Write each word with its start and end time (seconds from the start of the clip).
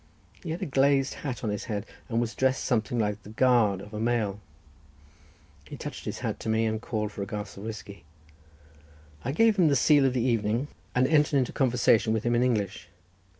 He 0.41 0.49
had 0.49 0.63
a 0.63 0.65
glazed 0.65 1.13
hat 1.13 1.43
on 1.43 1.51
his 1.51 1.65
head, 1.65 1.85
and 2.09 2.19
was 2.19 2.33
dressed 2.33 2.63
something 2.63 2.97
like 2.97 3.21
the 3.21 3.29
guard 3.29 3.81
of 3.81 3.93
a 3.93 3.99
mail. 3.99 4.39
He 5.67 5.77
touched 5.77 6.05
his 6.05 6.17
hat 6.25 6.39
to 6.39 6.49
me, 6.49 6.65
and 6.65 6.81
called 6.81 7.11
for 7.11 7.21
a 7.21 7.27
glass 7.27 7.55
of 7.55 7.61
whiskey. 7.65 8.03
I 9.23 9.31
gave 9.31 9.57
him 9.57 9.67
the 9.67 9.75
sele 9.75 10.05
of 10.05 10.13
the 10.13 10.23
evening, 10.23 10.69
and 10.95 11.05
entered 11.05 11.37
into 11.37 11.53
conversation 11.53 12.13
with 12.13 12.23
him 12.23 12.33
in 12.33 12.41
English. 12.41 12.87